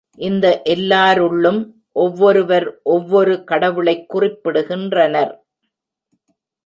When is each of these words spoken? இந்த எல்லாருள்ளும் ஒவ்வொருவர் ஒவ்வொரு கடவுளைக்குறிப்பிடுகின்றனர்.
இந்த 0.17 0.45
எல்லாருள்ளும் 0.65 1.59
ஒவ்வொருவர் 1.95 2.67
ஒவ்வொரு 2.87 3.43
கடவுளைக்குறிப்பிடுகின்றனர். 3.51 5.33